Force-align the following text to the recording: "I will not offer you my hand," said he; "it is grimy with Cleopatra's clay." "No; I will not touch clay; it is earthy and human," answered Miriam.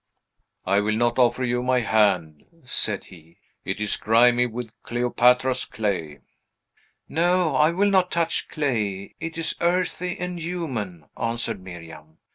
"I 0.65 0.79
will 0.79 0.95
not 0.95 1.19
offer 1.19 1.43
you 1.43 1.61
my 1.61 1.81
hand," 1.81 2.45
said 2.65 3.03
he; 3.03 3.37
"it 3.63 3.79
is 3.79 3.97
grimy 3.97 4.47
with 4.47 4.71
Cleopatra's 4.81 5.63
clay." 5.65 6.21
"No; 7.07 7.55
I 7.55 7.69
will 7.69 7.91
not 7.91 8.09
touch 8.09 8.49
clay; 8.49 9.13
it 9.19 9.37
is 9.37 9.53
earthy 9.61 10.17
and 10.19 10.39
human," 10.39 11.05
answered 11.15 11.61
Miriam. 11.61 12.17